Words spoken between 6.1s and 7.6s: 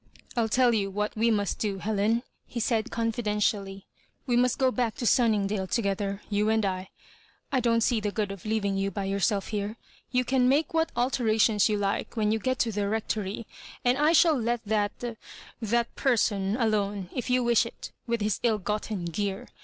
you and L I